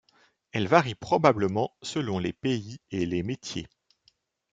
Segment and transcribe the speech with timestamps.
[0.51, 3.67] Elle varie probablement selon les pays et les métiers.